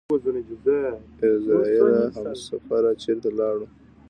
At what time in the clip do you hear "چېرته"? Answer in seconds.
3.03-3.29